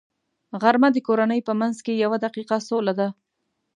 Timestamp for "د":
0.93-0.97